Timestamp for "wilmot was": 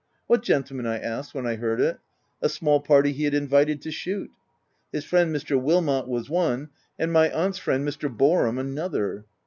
5.61-6.27